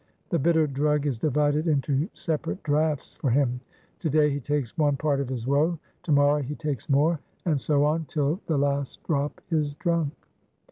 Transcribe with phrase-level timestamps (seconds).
[0.29, 3.59] The bitter drug is divided into separate draughts for him:
[3.99, 7.61] to day he takes one part of his woe; to morrow he takes more; and
[7.61, 10.13] so on, till the last drop is drunk.